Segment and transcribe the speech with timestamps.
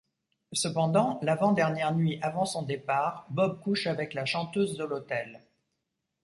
[0.53, 5.43] Cependant, l'avant-dernière nuit avant son départ, Bob couche avec la chanteuse de l'hôtel.